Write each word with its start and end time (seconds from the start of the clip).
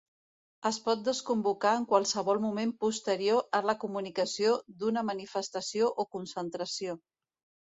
Es 0.67 0.77
pot 0.85 1.01
desconvocar 1.07 1.73
en 1.79 1.85
qualsevol 1.91 2.41
moment 2.47 2.73
posterior 2.85 3.43
a 3.59 3.61
la 3.71 3.77
comunicació 3.85 4.57
d'una 4.81 5.05
manifestació 5.11 5.91
o 6.05 6.11
concentració. 6.17 6.99